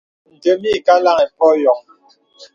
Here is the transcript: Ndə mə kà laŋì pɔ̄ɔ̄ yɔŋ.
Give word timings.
Ndə 0.35 0.51
mə 0.61 0.71
kà 0.85 0.95
laŋì 1.05 1.25
pɔ̄ɔ̄ 1.37 1.53
yɔŋ. 1.63 1.79